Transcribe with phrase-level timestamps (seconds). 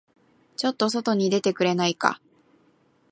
[0.57, 2.19] ちょっと外に出てくれないか。